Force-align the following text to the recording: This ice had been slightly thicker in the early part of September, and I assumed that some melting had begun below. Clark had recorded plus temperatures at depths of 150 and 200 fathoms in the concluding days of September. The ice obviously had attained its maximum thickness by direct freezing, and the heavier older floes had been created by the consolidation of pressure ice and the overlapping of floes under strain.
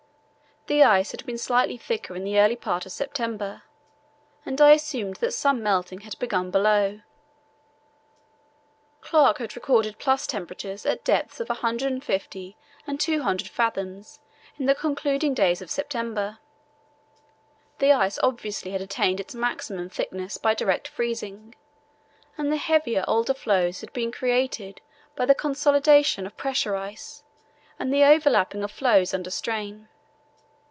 This 0.67 0.85
ice 0.85 1.11
had 1.11 1.25
been 1.25 1.39
slightly 1.39 1.75
thicker 1.75 2.15
in 2.15 2.23
the 2.23 2.39
early 2.39 2.55
part 2.55 2.85
of 2.85 2.91
September, 2.91 3.63
and 4.45 4.61
I 4.61 4.71
assumed 4.73 5.15
that 5.15 5.33
some 5.33 5.61
melting 5.63 6.01
had 6.01 6.17
begun 6.19 6.49
below. 6.51 7.01
Clark 9.01 9.39
had 9.39 9.55
recorded 9.55 9.97
plus 9.97 10.27
temperatures 10.27 10.85
at 10.85 11.03
depths 11.03 11.39
of 11.39 11.49
150 11.49 12.57
and 12.85 12.99
200 12.99 13.47
fathoms 13.49 14.19
in 14.57 14.65
the 14.67 14.75
concluding 14.75 15.33
days 15.33 15.61
of 15.63 15.71
September. 15.71 16.37
The 17.79 17.91
ice 17.91 18.19
obviously 18.23 18.69
had 18.71 18.81
attained 18.81 19.19
its 19.19 19.33
maximum 19.35 19.89
thickness 19.89 20.37
by 20.37 20.53
direct 20.53 20.87
freezing, 20.87 21.55
and 22.37 22.51
the 22.51 22.57
heavier 22.57 23.03
older 23.07 23.33
floes 23.33 23.81
had 23.81 23.91
been 23.93 24.11
created 24.11 24.79
by 25.15 25.25
the 25.25 25.35
consolidation 25.35 26.25
of 26.27 26.37
pressure 26.37 26.75
ice 26.75 27.23
and 27.79 27.91
the 27.91 28.03
overlapping 28.03 28.63
of 28.63 28.71
floes 28.71 29.11
under 29.11 29.31
strain. 29.31 29.87